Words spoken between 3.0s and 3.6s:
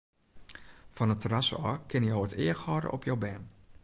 jo bern.